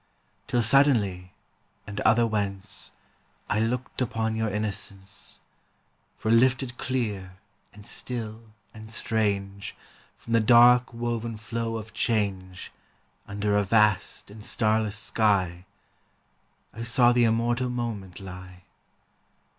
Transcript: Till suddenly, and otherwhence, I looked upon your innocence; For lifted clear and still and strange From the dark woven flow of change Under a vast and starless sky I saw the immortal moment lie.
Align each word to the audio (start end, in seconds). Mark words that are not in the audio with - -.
Till 0.47 0.63
suddenly, 0.63 1.31
and 1.85 2.01
otherwhence, 2.03 2.89
I 3.47 3.59
looked 3.59 4.01
upon 4.01 4.35
your 4.35 4.49
innocence; 4.49 5.39
For 6.17 6.31
lifted 6.31 6.79
clear 6.79 7.37
and 7.71 7.85
still 7.85 8.51
and 8.73 8.89
strange 8.89 9.75
From 10.17 10.33
the 10.33 10.39
dark 10.39 10.91
woven 10.91 11.37
flow 11.37 11.77
of 11.77 11.93
change 11.93 12.71
Under 13.27 13.55
a 13.55 13.63
vast 13.63 14.31
and 14.31 14.43
starless 14.43 14.97
sky 14.97 15.67
I 16.73 16.81
saw 16.81 17.11
the 17.11 17.25
immortal 17.25 17.69
moment 17.69 18.19
lie. 18.19 18.63